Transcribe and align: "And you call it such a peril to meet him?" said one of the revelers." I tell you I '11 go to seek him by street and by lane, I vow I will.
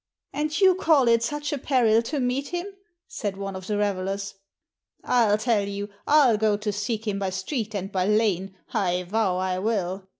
"And 0.33 0.59
you 0.59 0.73
call 0.73 1.07
it 1.07 1.21
such 1.21 1.53
a 1.53 1.59
peril 1.59 2.01
to 2.01 2.19
meet 2.19 2.47
him?" 2.47 2.65
said 3.07 3.37
one 3.37 3.55
of 3.55 3.67
the 3.67 3.77
revelers." 3.77 4.33
I 5.03 5.37
tell 5.37 5.67
you 5.67 5.89
I 6.07 6.21
'11 6.29 6.39
go 6.39 6.57
to 6.57 6.71
seek 6.71 7.07
him 7.07 7.19
by 7.19 7.29
street 7.29 7.75
and 7.75 7.91
by 7.91 8.07
lane, 8.07 8.57
I 8.73 9.03
vow 9.03 9.37
I 9.37 9.59
will. 9.59 10.07